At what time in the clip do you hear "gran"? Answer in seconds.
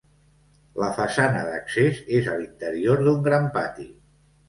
3.33-3.51